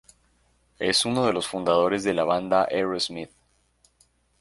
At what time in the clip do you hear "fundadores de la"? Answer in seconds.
1.47-2.23